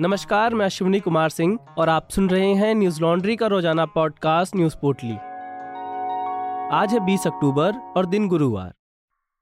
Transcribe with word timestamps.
नमस्कार, 0.00 0.54
मैं 0.54 0.66
अश्विनी 0.66 1.00
कुमार 1.00 1.28
सिंह 1.28 1.58
और 1.78 1.88
आप 1.88 2.08
सुन 2.10 2.30
रहे 2.30 2.54
हैं 2.54 2.74
न्यूज़ 2.74 3.00
लॉन्ड्री 3.00 3.36
का 3.36 3.46
रोज़ाना 3.46 3.86
पॉडकास्ट 3.86 4.56
न्यूज़ 4.56 4.76
पोर्टली। 4.76 5.12
आज 6.76 6.92
है 6.92 7.00
20 7.00 7.26
अक्टूबर 7.26 7.72
और 7.96 8.06
दिन 8.06 8.28
गुरुवार। 8.28 8.74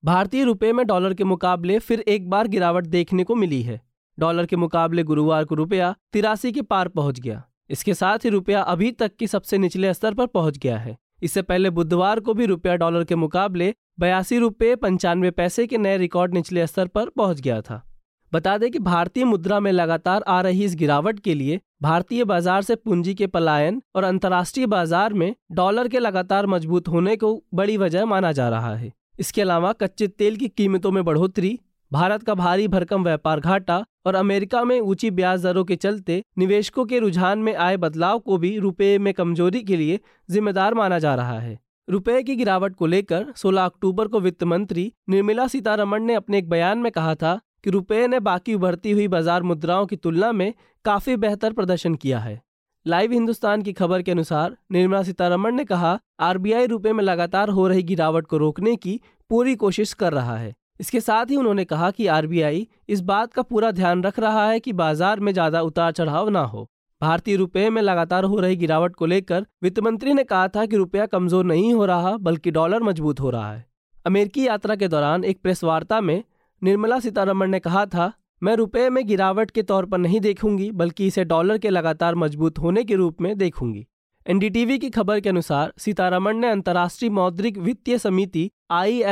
भारतीय 0.05 0.45
रुपए 0.45 0.73
में 0.73 0.87
डॉलर 0.87 1.15
के 1.15 1.25
मुकाबले 1.25 1.79
फिर 1.79 2.01
एक 2.01 2.31
बार 2.31 2.49
गिरावट 2.49 2.87
देखने 2.87 3.25
को 3.25 3.35
मिली 3.35 3.63
है। 3.63 3.81
डॉलर 4.19 4.47
के 4.47 4.57
मुकाबले 4.57 5.03
गुरुवार 5.03 5.45
को 5.45 5.55
रुपया 5.55 5.95
तिरासी 6.13 6.53
के 6.53 6.63
पार 6.63 6.89
पहुँच 6.89 7.21
गया। 7.21 7.45
इसके 7.71 7.95
साथ 7.95 8.19
ही 8.19 8.29
रुपया 8.29 8.63
अभी 8.63 8.93
तक 8.93 9.17
की 9.17 9.27
सबसे 9.27 9.59
निचले 9.59 9.95
स्तर 9.95 10.15
पर 10.15 10.27
पहुँच 10.27 10.59
गया 10.59 10.79
है। 10.79 10.99
इससे 11.23 11.43
पहले 11.43 11.71
बुधवार 11.71 12.21
को 12.21 12.35
भी 12.35 12.47
रुपया 12.47 12.77
डॉलर 12.77 13.05
के 13.05 13.15
मुकाबले 13.15 13.75
बयासी 14.01 14.39
रुपये 14.39 14.77
पंचानवे 14.77 15.31
पैसे 15.31 15.67
के 15.67 15.79
नए 15.79 15.97
रिकॉर्ड 15.97 16.35
निचले 16.35 16.67
स्तर 16.67 16.87
पर 16.87 17.09
पहुँच 17.09 17.41
गया 17.41 17.61
था। 17.61 17.88
बता 18.33 18.57
दें 18.59 18.71
कि 18.71 18.79
भारतीय 18.79 19.25
मुद्रा 19.25 19.59
में 19.61 19.71
लगातार 19.73 20.25
आ 20.29 20.41
रही 20.41 20.65
इस 20.65 20.75
गिरावट 20.77 21.21
के 21.21 21.35
लिए 21.35 21.61
भारतीय 21.83 22.25
बाज़ार 22.25 22.63
से 22.63 22.75
पूंजी 22.75 23.15
के 23.15 23.27
पलायन 23.27 23.81
और 23.97 24.05
अंतर्राष्ट्रीय 24.05 24.67
बाज़ार 24.67 25.13
में 25.13 25.35
डॉलर 25.53 25.89
के 25.89 25.99
लगातार 25.99 26.47
मज़बूत 26.47 26.89
होने 26.89 27.17
को 27.17 27.43
बड़ी 27.55 27.77
वजह 27.77 28.05
माना 28.05 28.33
जा 28.33 28.49
रहा 28.49 28.75
है। 28.75 28.93
इसके 29.19 29.43
अलावा 29.43 29.73
कच्चे 29.73 30.09
तेल 30.09 30.37
की 30.37 30.49
कीमतों 30.49 30.91
में 30.91 31.05
बढ़ोतरी, 31.05 31.59
भारत 31.93 32.23
का 32.23 32.35
भारी 32.35 32.69
भरकम 32.69 33.05
व्यापार 33.05 33.41
घाटा 33.41 33.85
और 34.07 34.15
अमेरिका 34.15 34.63
में 34.65 34.79
ऊँची 34.81 35.11
ब्याज 35.11 35.43
दरों 35.43 35.65
के 35.65 35.77
चलते 35.77 36.23
निवेशकों 36.39 36.85
के 36.85 36.99
रुझान 36.99 37.39
में 37.39 37.55
आए 37.55 37.77
बदलाव 37.77 38.19
को 38.19 38.39
भी 38.39 38.57
रुपये 38.59 38.99
में 38.99 39.13
कमज़ोरी 39.15 39.63
के 39.63 39.77
लिए 39.77 39.99
जिम्मेदार 40.29 40.75
माना 40.75 40.99
जा 40.99 41.15
रहा 41.15 41.39
है। 41.41 41.59
रुपए 41.89 42.23
की 42.23 42.37
गिरावट 42.37 42.75
को 42.75 42.87
लेकर 42.87 43.27
16 43.37 43.65
अक्टूबर 43.65 44.09
को 44.09 44.21
वित्त 44.21 44.45
मंत्री 44.45 44.93
निर्मला 45.09 45.47
सीतारमण 45.47 46.03
ने 46.03 46.15
अपने 46.15 46.39
एक 46.39 46.49
बयान 46.49 46.79
में 46.79 46.91
कहा 46.93 47.15
था 47.15 47.39
कि 47.65 47.71
रुपये 47.71 48.07
ने 48.09 48.21
बाकी 48.21 48.55
उभरती 48.55 48.91
हुई 48.91 49.09
बाज़ार 49.09 49.43
मुद्राओं 49.45 49.87
की 49.87 49.97
तुलना 49.97 50.33
में 50.33 50.53
काफ़ी 50.85 51.17
बेहतर 51.17 51.53
प्रदर्शन 51.53 51.95
किया 51.95 52.19
है। 52.19 52.41
लाइव 52.87 53.13
हिंदुस्तान 53.13 53.63
की 53.63 53.73
खबर 53.73 54.03
के 54.03 54.11
अनुसार, 54.11 54.57
निर्मला 54.73 55.03
सीतारमण 55.03 55.55
ने 55.55 55.65
कहा, 55.65 55.99
आरबीआई 56.21 56.67
रुपए 56.67 56.93
में 56.93 57.05
लगातार 57.05 57.49
हो 57.49 57.67
रही 57.69 57.83
गिरावट 57.85 58.27
को 58.27 58.37
रोकने 58.37 58.75
की 58.77 59.01
पूरी 59.31 59.55
कोशिश 59.57 59.93
कर 59.95 60.13
रहा 60.13 60.37
है। 60.37 60.55
इसके 60.81 61.01
साथ 61.01 61.31
ही 61.31 61.37
उन्होंने 61.37 61.65
कहा 61.65 61.91
कि 61.91 62.07
आरबीआई 62.09 62.67
इस 62.89 63.01
बात 63.03 63.33
का 63.33 63.43
पूरा 63.43 63.71
ध्यान 63.73 64.03
रख 64.03 64.19
रहा 64.19 64.49
है 64.49 64.61
कि 64.61 64.73
बाज़ार 64.75 65.21
में 65.21 65.33
ज़्यादा 65.33 65.63
उतार 65.63 65.93
चढ़ाव 65.93 66.29
ना 66.29 66.41
हो। 66.43 66.67
भारतीय 67.01 67.37
रुपये 67.37 67.69
में 67.71 67.81
लगातार 67.83 68.25
हो 68.25 68.39
रही 68.41 68.57
गिरावट 68.57 68.95
को 68.95 69.07
लेकर 69.07 69.47
वित्त 69.63 69.79
मंत्री 69.81 70.15
ने 70.15 70.25
कहा 70.25 70.47
था 70.49 70.65
कि 70.67 70.77
रुपया 70.77 71.07
कमज़ोर 71.07 71.45
नहीं 71.45 71.73
हो 71.75 71.85
रहा, 71.85 72.17
बल्कि 72.17 72.51
डॉलर 72.51 72.83
मज़बूत 72.83 73.21
हो 73.21 73.31
रहा 73.31 73.53
है। 73.53 73.67
अमेरिकी 74.07 74.47
यात्रा 74.47 74.77
के 74.77 74.89
दौरान 74.89 75.25
एक 75.25 75.41
प्रेस 75.43 75.65
वार्ता 75.65 76.01
में 76.01 76.23
निर्मला 76.63 76.99
सीतारमण 77.01 77.51
ने 77.51 77.59
कहा 77.61 77.85
था, 77.87 78.13
मैं 78.43 78.55
रुपए 78.57 78.89
में 78.91 79.07
गिरावट 79.07 79.51
के 79.51 79.63
तौर 79.63 79.87
पर 79.87 79.99
नहीं 79.99 80.21
देखूँगी, 80.21 80.71
बल्कि 80.71 81.07
इसे 81.07 81.25
डॉलर 81.25 81.59
के 81.59 81.71
लगातार 81.71 82.15
मज़बूत 82.15 82.59
होने 82.59 82.85
के 82.85 82.95
रूप 82.95 83.21
में 83.21 83.37
देखूँगी। 83.39 83.87
एनडीटीवी 84.27 84.79
की 84.79 84.91
खबर 84.91 85.21
के 85.21 85.29
अनुसार, 85.29 85.73
सीतारमण 85.79 86.37
ने 86.37 86.51
अंतर्राष्ट्रीय 86.51 87.11
मौद्रिक 87.11 87.59
वित्तीय 87.59 87.99
समिति 87.99 88.51
आई 88.71 89.03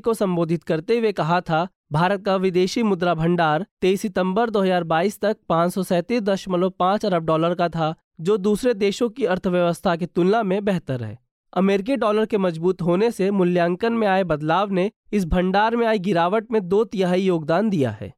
को 0.00 0.14
संबोधित 0.14 0.64
करते 0.64 0.98
हुए 0.98 1.12
कहा 1.12 1.40
था, 1.40 1.66
भारत 1.92 2.24
का 2.24 2.36
विदेशी 2.36 2.82
मुद्रा 2.82 3.14
भंडार 3.14 3.66
23 3.80 4.00
सितंबर 4.00 4.50
2022 4.50 5.20
तक 5.20 5.36
पाँच 5.48 7.04
अरब 7.06 7.24
डॉलर 7.24 7.54
का 7.54 7.68
था, 7.68 7.94
जो 8.20 8.36
दूसरे 8.36 8.74
देशों 8.74 9.08
की 9.08 9.24
अर्थव्यवस्था 9.24 9.96
की 9.96 10.06
तुलना 10.06 10.42
में 10.42 10.64
बेहतर 10.64 11.02
है। 11.02 11.18
अमेरिकी 11.52 11.96
डॉलर 11.96 12.26
के 12.26 12.38
मज़बूत 12.38 12.82
होने 12.82 13.10
से 13.10 13.30
मूल्यांकन 13.30 13.92
में 13.92 14.06
आए 14.08 14.22
बदलाव 14.24 14.70
ने 14.70 14.90
इस 15.12 15.24
भंडार 15.24 15.74
में 15.76 15.86
आई 15.86 15.98
गिरावट 15.98 16.50
में 16.52 16.60
दो 16.68 16.82
तिहाई 16.84 17.22
योगदान 17.22 17.68
दिया 17.70 17.90
है। 17.90 18.12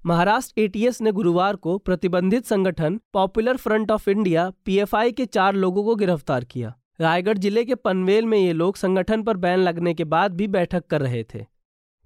महाराष्ट्र 0.00 0.60
एटीएस 0.60 1.00
ने 1.02 1.12
गुरुवार 1.12 1.56
को 1.56 1.76
प्रतिबंधित 1.78 2.44
संगठन 2.44 3.00
Popular 3.12 3.56
Front 3.56 3.90
of 3.90 4.08
India 4.10 4.50
PFI 4.64 5.12
के 5.12 5.26
चार 5.26 5.54
लोगों 5.54 5.84
को 5.84 5.96
गिरफ़्तार 5.96 6.44
किया। 6.44 6.74
रायगढ़ 7.00 7.38
ज़िले 7.38 7.64
के 7.64 7.74
पनवेल 7.74 8.26
में 8.26 8.38
ये 8.38 8.52
लोग 8.52 8.76
संगठन 8.76 9.22
पर 9.22 9.36
बैन 9.36 9.58
लगने 9.58 9.94
के 9.94 10.04
बाद 10.06 10.36
भी 10.36 10.48
बैठक 10.48 10.86
कर 10.86 11.02
रहे 11.02 11.24
थे। 11.34 11.44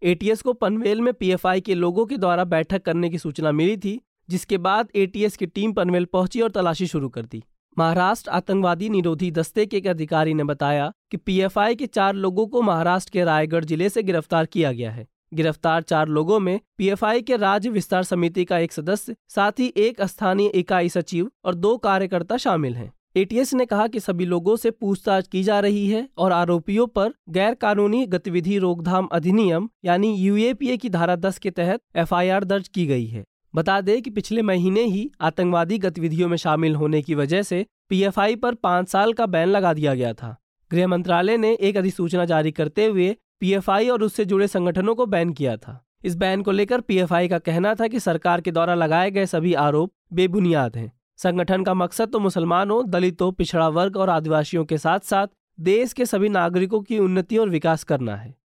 एटीएस 0.02 0.42
को 0.42 0.52
पनवेल 0.54 1.00
में 1.00 1.12
पीएफआई 1.14 1.60
के 1.60 1.74
लोगों 1.74 2.06
के 2.06 2.16
द्वारा 2.16 2.44
बैठक 2.46 2.82
करने 2.82 3.10
की 3.10 3.18
सूचना 3.18 3.52
मिली 3.52 3.76
थी, 3.76 4.00
जिसके 4.28 4.58
बाद 4.58 4.88
एटीएस 4.96 5.36
की 5.36 5.46
टीम 5.46 5.72
पनवेल 5.72 6.04
पहुँची 6.04 6.40
और 6.40 6.50
तलाशी 6.50 6.86
शुरू 6.86 7.08
कर 7.08 7.22
दी। 7.22 7.42
महाराष्ट्र 7.76 8.30
आतंकवादी 8.30 8.88
निरोधी 8.88 9.30
दस्ते 9.30 9.66
के 9.66 9.76
एक 9.76 9.86
अधिकारी 9.86 10.34
ने 10.34 10.44
बताया 10.44 10.92
कि 11.10 11.16
पीएफआई 11.16 11.74
के 11.74 11.86
चार 11.86 12.14
लोगों 12.14 12.46
को 12.46 12.62
महाराष्ट्र 12.62 13.12
के 13.12 13.24
रायगढ़ 13.24 13.64
ज़िले 13.64 13.88
से 13.88 14.02
गिरफ़्तार 14.02 14.46
किया 14.46 14.72
गया 14.72 14.90
है। 14.90 15.06
गिरफ़्तार 15.34 15.82
चार 15.82 16.08
लोगों 16.08 16.38
में 16.40 16.58
पीएफआई 16.78 17.22
के 17.22 17.36
राज्य 17.36 17.70
विस्तार 17.70 18.02
समिति 18.02 18.44
का 18.44 18.58
एक 18.58 18.72
सदस्य, 18.72 19.14
साथ 19.28 19.60
ही 19.60 19.72
एक 19.76 20.02
स्थानीय 20.02 20.48
इकाई 20.48 20.88
सचिव 20.88 21.30
और 21.44 21.54
दो 21.54 21.76
कार्यकर्ता 21.76 22.36
शामिल 22.36 22.74
हैं। 22.74 22.92
एटीएस 23.16 23.52
ने 23.54 23.66
कहा 23.66 23.86
कि 23.86 24.00
सभी 24.00 24.24
लोगों 24.24 24.56
से 24.56 24.70
पूछताछ 24.70 25.28
की 25.28 25.42
जा 25.42 25.60
रही 25.60 25.88
है 25.88 26.08
और 26.18 26.32
आरोपियों 26.32 26.86
पर 26.86 27.12
गैर 27.28 27.54
कानूनी 27.54 28.04
गतिविधि 28.06 28.58
रोकथाम 28.58 29.06
अधिनियम, 29.06 29.68
यानी 29.84 30.14
यूएपीए 30.14 30.76
की 30.76 30.90
धारा 30.90 31.16
10 31.16 31.38
के 31.38 31.50
तहत 31.50 31.80
एफआईआर 31.96 32.44
दर्ज 32.44 32.68
की 32.68 32.86
गई 32.86 33.06
है। 33.06 33.24
बता 33.54 33.80
दें 33.80 34.02
कि 34.02 34.10
पिछले 34.10 34.42
महीने 34.42 34.82
ही 34.82 35.10
आतंकवादी 35.20 35.78
गतिविधियों 35.78 36.28
में 36.28 36.36
शामिल 36.36 36.74
होने 36.74 37.02
की 37.02 37.14
वजह 37.14 37.42
से 37.42 37.66
पीएफआई 37.88 38.36
पर 38.36 38.54
पाँच 38.54 38.88
साल 38.88 39.12
का 39.12 39.26
बैन 39.26 39.48
लगा 39.48 39.72
दिया 39.72 39.94
गया 39.94 40.12
था। 40.14 40.36
गृह 40.70 40.86
मंत्रालय 40.86 41.36
ने 41.36 41.52
एक 41.52 41.76
अधिसूचना 41.76 42.24
जारी 42.24 42.52
करते 42.52 42.86
हुए 42.86 43.16
पीएफआई 43.40 43.88
और 43.88 44.02
उससे 44.02 44.24
जुड़े 44.24 44.48
संगठनों 44.48 44.94
को 44.94 45.06
बैन 45.06 45.32
किया 45.32 45.56
था। 45.56 45.84
इस 46.04 46.16
बैन 46.16 46.42
को 46.42 46.50
लेकर 46.50 46.80
पीएफआई 46.80 47.28
का 47.28 47.38
कहना 47.38 47.74
था 47.74 47.88
कि 47.88 48.00
सरकार 48.00 48.40
के 48.40 48.50
द्वारा 48.50 48.74
लगाए 48.74 49.10
गए 49.10 49.26
सभी 49.26 49.54
आरोप 49.54 49.92
बेबुनियाद 50.12 50.76
हैं। 50.76 50.92
संगठन 51.16 51.64
का 51.64 51.74
मकसद 51.74 52.08
तो 52.08 52.18
मुसलमानों, 52.18 52.90
दलितों, 52.90 53.32
पिछड़ा 53.32 53.68
वर्ग 53.68 53.96
और 53.96 54.10
आदिवासियों 54.10 54.64
के 54.64 54.78
साथ 54.78 55.00
साथ 55.00 55.26
देश 55.60 55.92
के 55.92 56.06
सभी 56.06 56.28
नागरिकों 56.28 56.80
की 56.80 56.98
उन्नति 56.98 57.38
और 57.38 57.48
विकास 57.48 57.84
करना 57.84 58.16
है। 58.16 58.39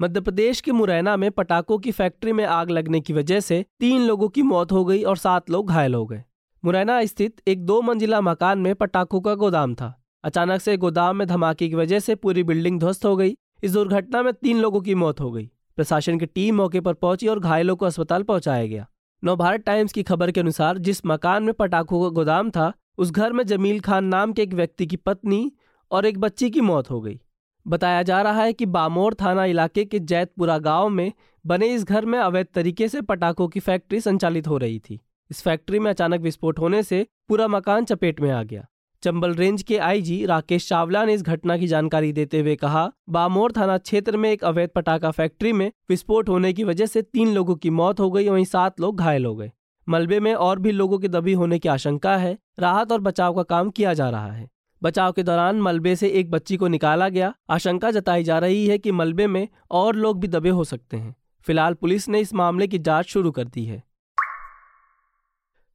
मध्य 0.00 0.20
प्रदेश 0.20 0.60
के 0.60 0.72
मुरैना 0.72 1.16
में 1.16 1.30
पटाखों 1.30 1.78
की 1.78 1.90
फैक्ट्री 1.90 2.32
में 2.32 2.44
आग 2.44 2.70
लगने 2.70 3.00
की 3.00 3.12
वजह 3.12 3.40
से 3.40 3.64
तीन 3.80 4.02
लोगों 4.02 4.28
की 4.28 4.42
मौत 4.42 4.72
हो 4.72 4.84
गई 4.84 5.02
और 5.02 5.16
सात 5.16 5.50
लोग 5.50 5.68
घायल 5.68 5.94
हो 5.94 6.06
गए। 6.06 6.24
मुरैना 6.64 7.04
स्थित 7.04 7.40
एक 7.48 7.64
दो 7.66 7.82
मंजिला 7.82 8.20
मकान 8.20 8.58
में 8.58 8.74
पटाखों 8.74 9.20
का 9.20 9.34
गोदाम 9.34 9.74
था। 9.74 10.02
अचानक 10.24 10.60
से 10.60 10.76
गोदाम 10.76 11.16
में 11.16 11.26
धमाके 11.28 11.68
की 11.68 11.74
वजह 11.74 11.98
से 11.98 12.14
पूरी 12.14 12.42
बिल्डिंग 12.42 12.78
ध्वस्त 12.80 13.04
हो 13.04 13.16
गई। 13.16 13.36
इस 13.62 13.72
दुर्घटना 13.72 14.22
में 14.22 14.32
तीन 14.32 14.58
लोगों 14.58 14.80
की 14.80 14.94
मौत 14.94 15.20
हो 15.20 15.32
गई। 15.32 15.50
प्रशासन 15.76 16.18
की 16.18 16.26
टीम 16.26 16.56
मौके 16.56 16.80
पर 16.80 16.94
पहुँची 16.94 17.28
और 17.28 17.40
घायलों 17.40 17.76
को 17.76 17.86
अस्पताल 17.86 18.22
पहुँचाया 18.22 18.66
गया। 18.66 18.86
नवभारत 19.24 19.60
टाइम्स 19.60 19.92
की 19.92 20.02
खबर 20.02 20.30
के 20.30 20.40
अनुसार 20.40 20.78
जिस 20.78 21.06
मकान 21.06 21.42
में 21.42 21.54
पटाखों 21.54 22.02
का 22.02 22.08
गोदाम 22.08 22.50
था, 22.50 22.72
उस 22.98 23.10
घर 23.10 23.32
में 23.32 23.46
जमील 23.46 23.80
खान 23.80 24.04
नाम 24.04 24.32
के 24.32 24.42
एक 24.42 24.54
व्यक्ति 24.54 24.86
की 24.86 24.96
पत्नी 24.96 25.52
और 25.90 26.06
एक 26.06 26.18
बच्ची 26.18 26.50
की 26.50 26.60
मौत 26.60 26.90
हो 26.90 27.00
गई। 27.00 27.20
बताया 27.68 28.02
जा 28.02 28.22
रहा 28.22 28.42
है 28.42 28.52
कि 28.52 28.66
बामोर 28.66 29.14
थाना 29.14 29.44
इलाके 29.44 29.84
के 29.84 29.98
जैतपुरा 29.98 30.58
गाँव 30.58 30.88
में 30.88 31.12
बने 31.46 31.66
इस 31.66 31.84
घर 31.84 32.04
में 32.04 32.18
अवैध 32.18 32.46
तरीके 32.54 32.88
से 32.88 33.00
पटाखों 33.00 33.48
की 33.48 33.60
फैक्ट्री 33.60 34.00
संचालित 34.00 34.48
हो 34.48 34.58
रही 34.58 34.78
थी। 34.78 35.00
इस 35.30 35.42
फैक्ट्री 35.42 35.78
में 35.78 35.90
अचानक 35.90 36.20
विस्फोट 36.20 36.58
होने 36.58 36.82
से 36.82 37.06
पूरा 37.28 37.48
मकान 37.48 37.84
चपेट 37.84 38.20
में 38.20 38.30
आ 38.30 38.42
गया। 38.42 38.66
चंबल 39.02 39.34
रेंज 39.34 39.62
के 39.62 39.78
आईजी 39.78 40.26
राकेश 40.26 40.68
चावला 40.68 41.04
ने 41.04 41.14
इस 41.14 41.22
घटना 41.22 41.56
की 41.56 41.66
जानकारी 41.66 42.12
देते 42.12 42.40
हुए 42.40 42.56
कहा, 42.56 42.92
बामोर 43.08 43.52
थाना 43.52 43.78
क्षेत्र 43.78 44.16
में 44.16 44.30
एक 44.30 44.44
अवैध 44.44 44.70
पटाखा 44.70 45.10
फैक्ट्री 45.10 45.52
में 45.52 45.72
विस्फोट 45.88 46.28
होने 46.28 46.52
की 46.52 46.64
वजह 46.64 46.86
से 46.86 47.02
तीन 47.02 47.34
लोगों 47.34 47.56
की 47.56 47.70
मौत 47.70 48.00
हो 48.00 48.10
गई, 48.10 48.28
वहीं 48.28 48.44
सात 48.44 48.80
लोग 48.80 48.98
घायल 48.98 49.26
हो 49.26 49.36
गए। 49.36 49.52
मलबे 49.88 50.20
में 50.20 50.34
और 50.34 50.58
भी 50.58 50.72
लोगों 50.72 50.98
की 50.98 51.08
दबी 51.08 51.32
होने 51.32 51.58
की 51.58 51.68
आशंका 51.68 52.16
है। 52.16 52.38
राहत 52.58 52.92
और 52.92 53.00
बचाव 53.00 53.34
का 53.34 53.42
काम 53.42 53.70
किया 53.70 53.94
जा 53.94 54.10
रहा 54.10 54.32
है। 54.32 54.48
बचाव 54.82 55.12
के 55.12 55.22
दौरान 55.22 55.60
मलबे 55.60 55.96
से 55.96 56.08
एक 56.08 56.30
बच्ची 56.30 56.56
को 56.56 56.68
निकाला 56.68 57.08
गया। 57.08 57.34
आशंका 57.50 57.90
जताई 57.90 58.24
जा 58.24 58.38
रही 58.38 58.66
है 58.66 58.78
कि 58.78 58.92
मलबे 58.92 59.26
में 59.26 59.48
और 59.70 59.96
लोग 59.96 60.20
भी 60.20 60.28
दबे 60.28 60.48
हो 60.48 60.64
सकते 60.64 60.96
हैं। 60.96 61.14
फ़िलहाल 61.40 61.74
पुलिस 61.74 62.08
ने 62.08 62.20
इस 62.20 62.34
मामले 62.34 62.66
की 62.66 62.78
जाँच 62.78 63.06
शुरू 63.06 63.30
कर 63.30 63.44
दी 63.44 63.64
है। 63.64 63.82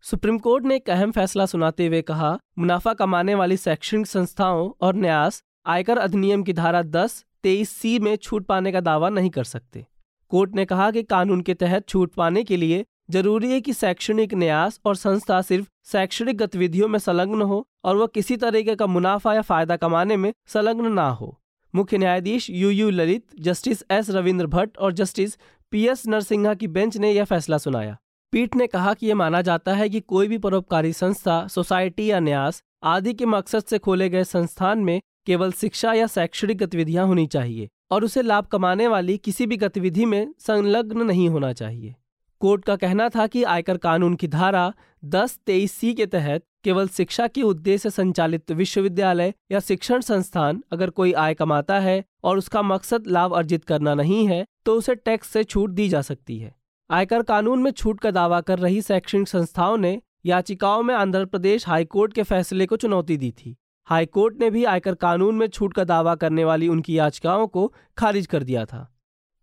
सुप्रीम 0.02 0.38
कोर्ट 0.38 0.66
ने 0.66 0.76
एक 0.76 0.90
अहम 0.90 1.12
फैसला 1.12 1.46
सुनाते 1.46 1.88
हुए 1.88 2.02
कहा, 2.02 2.38
मुनाफा 2.60 2.94
कमाने 2.94 3.36
वाली 3.36 3.58
शैक्षणिक 3.58 4.08
संस्थाओं 4.08 4.72
और 4.82 4.96
न्यास 4.96 5.44
आयकर 5.66 5.98
अधिनियम 5.98 6.44
की 6.44 6.54
धारा 6.54 6.82
10 6.82 7.26
तेईस 7.44 7.70
सी 7.70 8.00
में 8.00 8.16
छूट 8.16 8.46
पाने 8.46 8.72
का 8.72 8.80
दावा 8.80 9.10
नहीं 9.10 9.30
कर 9.30 9.44
सकते। 9.44 9.86
कोर्ट 10.30 10.56
ने 10.56 10.66
कहा 10.66 10.92
कि 10.92 11.04
कानून 11.04 11.42
के 11.42 11.54
तहत 11.54 11.88
छूट 11.88 12.14
पाने 12.14 12.44
के 12.44 12.58
लिए 12.58 12.86
ज़रूरी 13.10 13.52
है 13.52 13.60
कि 13.62 13.74
शैक्षणिक 13.74 14.34
न्यास 14.34 14.80
और 14.86 14.96
संस्था 14.96 15.42
सिर्फ़ 15.42 15.68
शैक्षणिक 15.86 16.38
गतिविधियों 16.38 16.88
में 16.88 17.00
संलग्न 17.00 17.42
हो 17.42 17.66
और 17.84 17.96
वह 17.98 18.08
किसी 18.08 18.38
तरीके 18.38 18.76
का 18.76 18.86
मुनाफा 18.88 19.34
या 19.34 19.42
फ़ायदा 19.42 19.76
कमाने 19.76 20.18
में 20.18 20.32
संलग्न 20.48 20.92
ना 20.92 21.08
हो। 21.10 21.38
मुख्य 21.74 21.98
न्यायाधीश 21.98 22.50
U 22.50 22.70
U 22.70 22.90
Lalit, 22.90 23.26
justice 23.40 23.84
S 23.92 24.10
Ravindra 24.10 24.48
Bhatt 24.48 24.78
और 24.78 24.94
जस्टिस 24.94 25.38
पी 25.72 25.86
एस 25.88 26.08
नरसिंहा 26.08 26.54
की 26.54 26.68
बेंच 26.68 26.98
ने 26.98 27.12
यह 27.12 27.24
फैसला 27.24 27.58
सुनाया। 27.58 27.98
पीठ 28.34 28.56
ने 28.56 28.68
कहा 28.68 28.94
कि 28.94 29.08
यह 29.08 29.16
माना 29.16 29.42
जाता 29.42 29.74
है 29.74 29.90
कि 29.90 30.00
कोई 30.00 30.28
भी 30.28 30.38
परोपकारी 30.38 30.94
संस्था, 30.94 31.48
सोसाइटी 31.48 32.10
या 32.12 32.20
न्यास 32.20 32.62
आदि 32.84 33.14
के 33.14 33.26
मकसद 33.26 33.64
से 33.64 33.78
खोले 33.78 34.10
गए 34.10 34.24
संस्थान 34.24 34.80
में 34.80 35.00
केवल 35.26 35.52
शिक्षा 35.52 35.94
या 35.94 36.08
शैक्षणिक 36.08 36.58
गतिविधियाँ 36.58 37.06
होनी 37.08 37.28
चाहिए 37.28 37.70
और 37.92 38.04
उसे 38.04 38.22
लाभ 38.22 38.46
कमाने 38.46 38.88
वाली 38.88 39.18
किसी 39.18 39.46
भी 39.48 39.58
गतिविधि 39.58 40.06
में 40.06 40.34
संलग्न 40.40 41.02
नहीं 41.02 41.30
होना 41.30 41.54
चाहिए। 41.54 41.96
कोर्ट 42.44 42.66
का 42.66 42.76
कहना 42.76 43.08
था 43.10 43.26
कि 43.28 43.44
आयकर 43.44 43.78
कानून 43.78 44.16
की 44.16 44.28
धारा 44.28 44.74
दस 45.06 45.38
तेईस 45.46 45.72
सी 45.72 45.94
के 45.94 46.06
तहत 46.06 46.44
केवल 46.64 46.88
शिक्षा 46.88 47.28
के 47.28 47.42
उद्देश्य 47.42 47.90
संचालित 47.90 48.52
विश्वविद्यालय 48.52 49.34
या 49.52 49.60
शिक्षण 49.60 50.02
संस्थान 50.02 50.62
अगर 50.72 50.90
कोई 50.90 51.14
आय 51.14 51.34
कमाता 51.34 51.80
है 51.80 52.04
और 52.24 52.38
उसका 52.38 52.62
मकसद 52.62 53.08
लाभ 53.08 53.34
अर्जित 53.34 53.66
करना 53.66 53.94
नहीं 53.94 54.28
है 54.28 54.44
तो 54.66 54.76
उसे 54.76 54.96
टैक्स 54.96 55.28
से 55.28 55.44
छूट 55.44 55.70
दी 55.70 55.88
जा 55.90 56.02
सकती 56.02 56.38
है। 56.40 56.54
आयकर 56.90 57.24
कानून 57.24 57.64
में 57.64 57.72
छूट 57.72 58.00
का 58.00 58.12
दावा 58.12 58.42
कर 58.42 58.60
रही 58.60 58.82
शैक्षणिक 58.82 59.28
संस्थाओं 59.28 59.78
ने 59.78 60.02
याचिकाओं 60.26 60.84
में 60.84 60.96
आंध्र 60.96 61.26
प्रदेश 61.26 61.68
हाईकोर्ट 61.68 62.14
के 62.14 62.24
फैसले 62.24 62.66
को 62.66 62.76
चुनौती 62.76 63.18
दी 63.18 63.32
थी। 63.32 63.58
हाईकोर्ट 63.88 64.40
ने 64.40 64.50
भी 64.50 64.66
आयकर 64.66 64.96
कानून 64.96 65.36
में 65.36 65.48
छूट 65.48 65.74
का 65.74 65.84
दावा 65.84 66.16
करने 66.16 66.46
वाली 66.46 66.68
उनकी 66.68 66.98
याचिकाओं 66.98 67.48
को 67.48 67.72
खारिज 67.98 68.28
कर 68.28 68.44
दिया 68.44 68.66
था। 68.66 68.90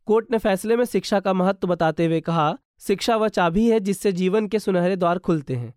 कोर्ट 0.09 0.31
ने 0.31 0.39
फैसले 0.39 0.77
में 0.77 0.85
शिक्षा 0.85 1.21
का 1.21 1.33
महत्व 1.33 1.69
बताते 1.69 2.07
हुए 2.07 2.21
कहा 2.21 2.57
शिक्षा 2.83 3.17
वह 3.17 3.29
चाबी 3.29 3.69
है 3.71 3.81
जिससे 3.81 4.13
जीवन 4.13 4.47
के 4.49 4.59
सुनहरे 4.59 4.97
द्वार 4.97 5.19
खुलते 5.19 5.55
हैं। 5.55 5.73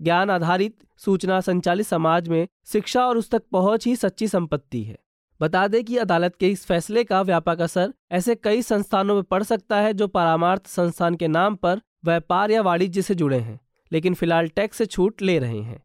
ज्ञान 0.00 0.30
आधारित 0.30 0.76
सूचना 0.96 1.40
संचालित 1.40 1.86
समाज 1.86 2.28
में 2.28 2.46
शिक्षा 2.66 3.06
और 3.06 3.18
उस 3.18 3.30
तक 3.30 3.42
पहुँच 3.52 3.86
ही 3.86 3.94
सच्ची 3.96 4.28
संपत्ति 4.28 4.82
है। 4.82 4.98
बता 5.40 5.66
दें 5.68 5.82
कि 5.84 5.96
अदालत 5.96 6.36
के 6.36 6.48
इस 6.48 6.64
फैसले 6.66 7.04
का 7.04 7.20
व्यापक 7.22 7.60
असर 7.60 7.92
ऐसे 8.12 8.34
कई 8.34 8.62
संस्थानों 8.62 9.14
में 9.14 9.22
पड़ 9.22 9.42
सकता 9.42 9.80
है 9.80 9.92
जो 9.94 10.08
परामार्थ 10.08 10.66
संस्थान 10.66 11.14
के 11.14 11.28
नाम 11.28 11.54
पर 11.54 11.80
व्यापार 12.04 12.50
या 12.50 12.62
वाणिज्य 12.62 13.02
से 13.02 13.14
जुड़े 13.14 13.38
हैं, 13.38 13.58
लेकिन 13.92 14.14
फ़िलहाल 14.14 14.48
टैक्स 14.48 14.78
से 14.78 14.86
छूट 14.86 15.22
ले 15.22 15.38
रहे 15.38 15.60
हैं। 15.60 15.82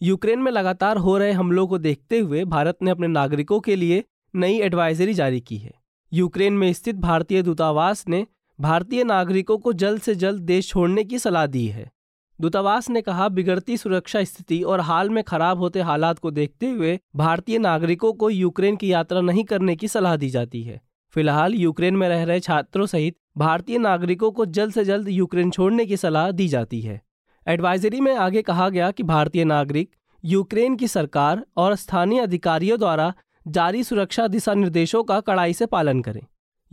यूक्रेन 0.00 0.38
में 0.38 0.50
लगातार 0.52 0.96
हो 0.96 1.16
रहे 1.18 1.32
हमलों 1.32 1.66
को 1.66 1.78
देखते 1.78 2.18
हुए 2.18 2.44
भारत 2.44 2.78
ने 2.82 2.90
अपने 2.90 3.06
नागरिकों 3.06 3.60
के 3.60 3.76
लिए 3.76 4.04
नई 4.34 4.58
एडवाइजरी 4.60 5.14
जारी 5.14 5.40
की 5.40 5.56
है। 5.56 5.72
यूक्रेन 6.12 6.52
में 6.52 6.72
स्थित 6.72 6.96
भारतीय 6.96 7.42
दूतावास 7.42 8.04
ने 8.08 8.26
भारतीय 8.58 9.02
नागरिकों 9.04 9.56
को 9.58 9.72
जल्द 9.72 10.00
से 10.00 10.14
जल्द 10.14 10.42
देश 10.42 10.68
छोड़ने 10.68 11.02
की 11.04 11.18
सलाह 11.18 11.46
दी 11.46 11.66
है। 11.66 11.90
दूतावास 12.38 12.88
ने 12.90 13.00
कहा, 13.02 13.28
बिगड़ती 13.28 13.76
सुरक्षा 13.76 14.22
स्थिति 14.24 14.60
और 14.62 14.80
हाल 14.80 15.10
में 15.10 15.22
खराब 15.24 15.58
होते 15.58 15.80
हालात 15.80 16.18
को 16.18 16.30
देखते 16.30 16.66
हुए 16.66 16.98
भारतीय 17.16 17.58
नागरिकों 17.58 18.12
को 18.12 18.28
यूक्रेन 18.30 18.76
की 18.76 18.92
यात्रा 18.92 19.20
नहीं 19.20 19.44
करने 19.44 19.76
की 19.76 19.88
सलाह 19.88 20.16
दी 20.16 20.28
जाती 20.30 20.62
है। 20.62 20.80
फ़िलहाल 21.14 21.54
यूक्रेन 21.54 21.96
में 21.96 22.08
रह 22.08 22.22
रहे 22.24 22.40
छात्रों 22.40 22.86
सहित 22.86 23.16
भारतीय 23.38 23.78
नागरिकों 23.78 24.30
को 24.30 24.46
जल्द 24.46 24.72
से 24.72 24.84
जल्द 24.84 25.08
यूक्रेन 25.08 25.50
छोड़ने 25.50 25.86
की 25.86 25.96
सलाह 25.96 26.30
दी 26.30 26.48
जाती 26.48 26.80
है। 26.80 27.00
एडवाइजरी 27.46 28.00
में 28.00 28.14
आगे 28.16 28.42
कहा 28.42 28.68
गया 28.68 28.90
कि 28.90 29.02
भारतीय 29.02 29.44
नागरिक, 29.44 29.90
यूक्रेन 30.24 30.76
की 30.76 30.88
सरकार 30.88 31.44
और 31.56 31.74
स्थानीय 31.76 32.20
अधिकारियों 32.20 32.78
द्वारा 32.78 33.12
जारी 33.46 33.82
सुरक्षा 33.84 34.26
दिशा 34.28 34.54
निर्देशों 34.54 35.02
का 35.04 35.20
कड़ाई 35.20 35.52
से 35.52 35.66
पालन 35.66 36.00
करें। 36.02 36.22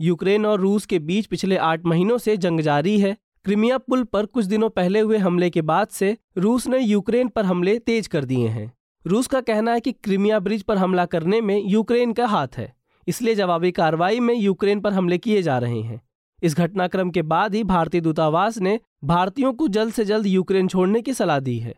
यूक्रेन 0.02 0.46
और 0.46 0.60
रूस 0.60 0.86
के 0.86 0.98
बीच 0.98 1.26
पिछले 1.26 1.56
आठ 1.56 1.84
महीनों 1.86 2.16
से 2.18 2.36
जंग 2.36 2.60
जारी 2.60 2.98
है। 3.00 3.16
क्रिमिया 3.44 3.76
पुल 3.78 4.02
पर 4.04 4.26
कुछ 4.26 4.44
दिनों 4.44 4.68
पहले 4.70 5.00
हुए 5.00 5.18
हमले 5.18 5.50
के 5.50 5.62
बाद 5.62 5.88
से 5.88 6.16
रूस 6.38 6.66
ने 6.68 6.78
यूक्रेन 6.78 7.28
पर 7.28 7.44
हमले 7.44 7.78
तेज 7.80 8.06
कर 8.06 8.24
दिए 8.24 8.48
हैं। 8.48 8.72
रूस 9.04 9.26
का 9.26 9.40
कहना 9.40 9.72
है 9.72 9.80
कि 9.80 9.92
क्रिमिया 9.94 10.38
ब्रिज 10.40 10.62
पर 10.62 10.78
हमला 10.78 11.04
करने 11.06 11.40
में 11.40 11.62
यूक्रेन 11.62 12.12
का 12.12 12.26
हाथ 12.26 12.58
है, 12.58 12.72
इसलिए 13.06 13.34
जवाबी 13.34 13.72
कार्रवाई 13.72 14.20
में 14.20 14.34
यूक्रेन 14.34 14.80
पर 14.80 14.92
हमले 14.92 15.18
किए 15.18 15.42
जा 15.42 15.58
रहे 15.58 15.80
हैं। 15.80 16.00
इस 16.42 16.56
घटनाक्रम 16.56 17.10
के 17.10 17.22
बाद 17.24 17.54
ही 17.54 17.64
भारतीय 17.64 18.00
दूतावास 18.00 18.58
ने 18.58 18.78
भारतीयों 19.04 19.52
को 19.52 19.68
जल्द 19.70 19.92
से 19.92 20.04
जल्द 20.04 20.26
यूक्रेन 20.26 20.68
छोड़ने 20.68 21.02
की 21.02 21.14
सलाह 21.14 21.38
दी 21.40 21.58
है। 21.58 21.74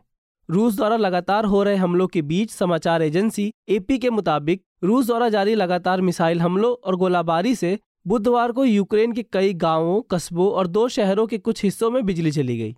रूस 0.49 0.75
द्वारा 0.75 0.97
लगातार 0.97 1.45
हो 1.45 1.63
रहे 1.63 1.75
हमलों 1.77 2.07
के 2.07 2.21
बीच 2.23 2.51
समाचार 2.51 3.01
एजेंसी 3.01 3.51
एपी 3.69 3.97
के 3.97 4.09
मुताबिक 4.11 4.61
रूस 4.83 5.05
द्वारा 5.05 5.29
जारी 5.29 5.55
लगातार 5.55 6.01
मिसाइल 6.01 6.41
हमलों 6.41 6.75
और 6.77 6.95
गोलाबारी 6.95 7.55
से 7.55 7.77
बुधवार 8.07 8.51
को 8.51 8.65
यूक्रेन 8.65 9.11
के 9.11 9.23
कई 9.23 9.53
गाँवों, 9.53 10.01
कस्बों 10.01 10.51
और 10.51 10.67
दो 10.67 10.87
शहरों 10.87 11.27
के 11.27 11.37
कुछ 11.37 11.63
हिस्सों 11.63 11.91
में 11.91 12.05
बिजली 12.05 12.31
चली 12.31 12.57
गई। 12.57 12.75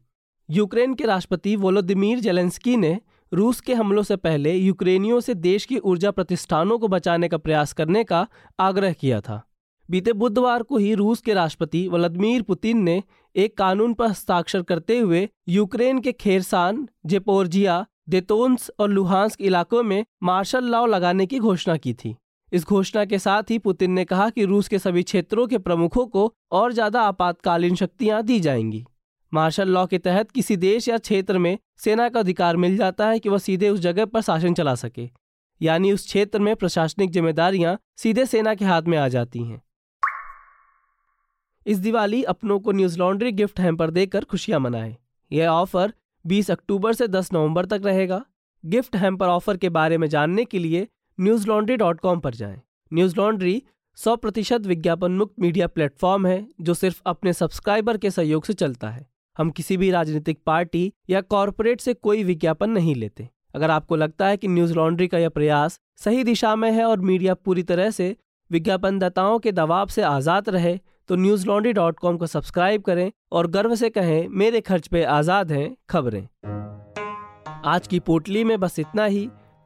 यूक्रेन 0.50 0.94
के 0.94 1.06
राष्ट्रपति 1.06 1.56
वोलोदिमीर 1.56 2.20
जेलेंस्की 2.20 2.78
ने 2.78 3.00
रूस 3.34 3.60
के 3.62 3.74
हमलों 3.74 4.04
से 4.04 4.16
पहले 4.16 4.54
यूक्रेनियों 4.56 5.20
से 5.20 5.34
देश 5.34 5.66
की 5.66 5.78
ऊर्जा 5.78 6.12
प्रतिष्ठानों 6.12 6.80
को 6.80 6.88
बचाने 6.88 7.28
का 7.28 7.38
प्रयास 7.38 7.74
करने 7.74 8.04
का 8.04 8.28
आग्रह 8.60 8.94
किया 8.94 9.22
था। 9.22 9.42
बीते 9.90 10.14
बुधवार 10.14 10.64
को 10.64 10.78
ही 10.78 10.94
रूस 10.94 11.22
के 11.22 11.34
राष्ट्रपति 11.34 11.88
व्लादिमीर 11.88 12.42
पुतिन 12.42 12.78
ने 12.78 13.04
एक 13.36 13.58
कानून 13.58 13.94
पर 13.94 14.08
हस्ताक्षर 14.08 14.62
करते 14.62 15.00
हुए 15.00 15.30
यूक्रेन 15.50 16.00
के 16.00 16.12
खेरसान, 16.12 16.88
जेपोर्जिया, 17.06 17.86
देतोन्स 18.10 18.72
और 18.80 18.90
लुहांस्क 18.90 19.42
इलाकों 19.42 19.84
में 19.84 20.06
मार्शल 20.24 20.64
लॉ 20.64 20.86
लगाने 20.86 21.26
की 21.26 21.40
घोषणा 21.40 21.78
की 21.78 21.94
थी। 21.94 22.16
इस 22.52 22.66
घोषणा 22.66 23.04
के 23.06 23.20
साथ 23.20 23.50
ही 23.50 23.58
पुतिन 23.60 23.92
ने 23.92 24.04
कहा 24.06 24.30
कि 24.30 24.46
रूस 24.46 24.68
के 24.68 24.80
सभी 24.80 25.04
क्षेत्रों 25.04 25.48
के 25.48 25.58
प्रमुखों 25.58 26.06
को 26.08 26.32
और 26.52 26.74
ज़्यादा 26.74 27.02
आपातकालीन 27.02 27.76
शक्तियाँ 27.76 28.22
दी 28.24 28.40
जाएँगी। 28.40 28.86
मार्शल 29.32 29.70
लॉ 29.70 29.86
के 29.86 29.98
तहत 29.98 30.32
किसी 30.32 30.58
देश 30.58 30.88
या 30.88 30.98
क्षेत्र 30.98 31.38
में 31.38 31.58
सेना 31.78 32.08
का 32.10 32.20
अधिकार 32.20 32.58
मिल 32.58 32.78
जाता 32.78 33.08
है 33.08 33.20
कि 33.20 33.30
वह 33.30 33.38
सीधे 33.38 33.70
उस 33.70 33.80
जगह 33.80 34.06
पर 34.06 34.22
शासन 34.22 34.54
चला 34.54 34.76
सके, 34.76 35.10
यानी 35.62 35.92
उस 35.92 36.06
क्षेत्र 36.06 36.40
में 36.40 36.56
प्रशासनिक 36.56 37.12
जिम्मेदारियाँ 37.12 37.78
सीधे 37.98 38.26
सेना 38.26 38.54
के 38.56 38.66
हाथ 38.66 38.82
में 38.82 38.98
आ 38.98 39.08
जाती 39.08 39.44
हैं। 39.44 39.62
इस 41.66 41.78
दिवाली 41.78 42.24
अपनों 42.26 42.60
को 42.60 42.72
न्यूज़ 42.72 42.98
लॉन्ड्री 43.00 43.32
गिफ्ट 43.32 43.60
हैम्पर 43.60 43.90
देकर 43.92 44.24
खुशियाँ 44.24 44.60
मनाएँ। 44.60 44.96
यह 45.32 45.48
ऑफ़र 45.48 45.94
20 46.26 46.52
अक्टूबर 46.52 46.94
से 46.94 47.08
10 47.08 47.34
नवंबर 47.34 47.66
तक 47.66 47.82
रहेगा। 47.86 48.24
गिफ्ट 48.64 48.96
हैम्पर 48.96 49.28
ऑफ़र 49.28 49.58
के 49.58 49.70
बारे 49.70 49.98
में 49.98 50.08
जानने 50.08 50.46
के 50.46 50.60
लिए 50.60 50.88
न्यूज़ 51.20 51.48
लॉन्ड्री 51.48 51.76
डॉट 51.78 52.00
कॉम 52.00 52.20
पर 52.20 52.34
जाएँ। 52.34 52.60
न्यूज़ 52.92 53.16
लॉन्ड्री 53.18 53.62
सौ 53.98 54.16
प्रतिशत 54.16 54.66
विज्ञापन 54.66 55.12
मुक्त 55.12 55.34
मीडिया 55.40 55.68
प्लेटफॉर्म 55.68 56.28
है, 56.28 56.48
जो 56.62 56.74
सिर्फ़ 56.74 57.02
अपने 57.06 57.32
सब्सक्राइबर 57.34 57.98
के 57.98 58.10
सहयोग 58.12 58.46
से 58.46 58.54
चलता 58.54 58.90
है। 58.90 59.06
हम 59.38 59.50
किसी 59.50 59.78
भी 59.78 59.90
राजनीतिक 59.92 60.40
पार्टी 60.46 60.92
या 61.10 61.22
कॉरपोरेट 61.24 61.82
से 61.82 61.94
कोई 61.94 62.24
विज्ञापन 62.24 62.70
नहीं 62.70 62.94
लेते। 62.96 63.28
अगर 63.56 63.72
आपको 63.72 63.96
लगता 63.96 64.28
है 64.28 64.38
कि 64.38 64.48
न्यूज़ 64.48 64.74
लॉन्ड्री 64.74 65.08
का 65.08 65.18
यह 65.18 65.30
प्रयास 65.30 65.80
सही 65.98 66.24
दिशा 66.24 66.56
में 66.56 66.72
है 66.72 66.86
और 66.86 67.00
मीडिया 67.02 67.34
पूरी 67.36 67.64
तरह 67.64 67.90
से 67.90 68.16
विज्ञापनदाताओं 68.52 69.40
के 69.40 69.52
दबाव 69.52 69.88
से 69.88 70.02
आज़ाद 70.04 70.50
रहे 70.50 70.78
तो 71.10 71.16
न्यूज़ 71.16 71.48
लॉन्ड्री 71.48 71.74
डॉट 71.74 72.00
कॉम 72.00 72.18
को 72.18 72.28
सब्सक्राइब 72.28 72.82
करें 72.82 73.12
और 73.32 73.48
गर्व 73.48 73.76
से 73.76 73.90
कहें, 73.90 74.28
मेरे 74.30 74.62
खर्च 74.62 74.88
पे 74.88 75.04
आज़ाद 75.06 75.52
हैं 75.52 75.76
खबरें। 75.90 76.28
आज 77.66 77.88
की 77.88 78.00
पोटली 78.02 78.44
में 78.44 78.60
बस 78.60 78.80
इतना 78.80 79.06
ही। 79.06 79.28